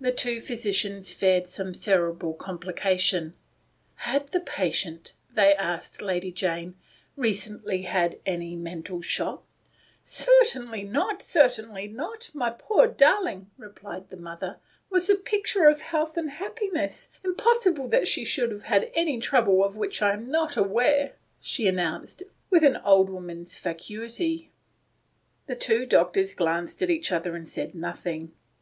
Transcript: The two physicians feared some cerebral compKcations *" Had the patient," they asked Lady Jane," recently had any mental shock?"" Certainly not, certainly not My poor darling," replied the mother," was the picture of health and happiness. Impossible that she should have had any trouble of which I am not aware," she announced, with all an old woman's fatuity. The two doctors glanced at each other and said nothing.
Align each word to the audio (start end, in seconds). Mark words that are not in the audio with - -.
The 0.00 0.12
two 0.12 0.40
physicians 0.40 1.12
feared 1.12 1.46
some 1.46 1.74
cerebral 1.74 2.32
compKcations 2.32 3.34
*" 3.60 3.74
Had 4.08 4.28
the 4.28 4.40
patient," 4.40 5.12
they 5.34 5.54
asked 5.56 6.00
Lady 6.00 6.32
Jane," 6.32 6.74
recently 7.26 7.82
had 7.82 8.18
any 8.24 8.56
mental 8.56 9.02
shock?"" 9.02 9.44
Certainly 10.02 10.84
not, 10.84 11.22
certainly 11.22 11.86
not 11.86 12.30
My 12.32 12.48
poor 12.48 12.86
darling," 12.86 13.50
replied 13.58 14.08
the 14.08 14.16
mother," 14.16 14.56
was 14.90 15.08
the 15.08 15.16
picture 15.16 15.66
of 15.68 15.82
health 15.82 16.16
and 16.16 16.30
happiness. 16.30 17.10
Impossible 17.22 17.88
that 17.88 18.08
she 18.08 18.24
should 18.24 18.50
have 18.50 18.62
had 18.62 18.90
any 18.94 19.20
trouble 19.20 19.62
of 19.62 19.76
which 19.76 20.00
I 20.00 20.14
am 20.14 20.30
not 20.30 20.56
aware," 20.56 21.12
she 21.42 21.68
announced, 21.68 22.22
with 22.48 22.64
all 22.64 22.70
an 22.70 22.76
old 22.86 23.10
woman's 23.10 23.58
fatuity. 23.58 24.50
The 25.46 25.56
two 25.56 25.84
doctors 25.84 26.32
glanced 26.32 26.80
at 26.80 26.88
each 26.88 27.12
other 27.12 27.36
and 27.36 27.46
said 27.46 27.74
nothing. 27.74 28.32